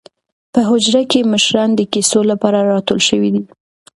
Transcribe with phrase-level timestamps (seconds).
[0.53, 3.43] په حجره کې مشران د کیسو لپاره راټول شوي دي.